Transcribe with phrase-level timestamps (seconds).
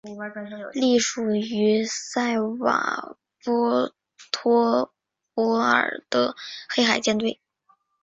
[0.73, 3.93] 隶属于塞瓦斯
[4.31, 4.91] 托
[5.35, 6.35] 波尔的
[6.67, 7.39] 黑海舰队。